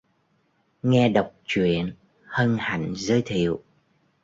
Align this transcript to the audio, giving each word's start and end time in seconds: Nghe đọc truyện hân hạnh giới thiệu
Nghe 0.83 1.09
đọc 1.09 1.33
truyện 1.45 1.93
hân 2.25 2.57
hạnh 2.59 2.93
giới 2.97 3.21
thiệu 3.25 3.61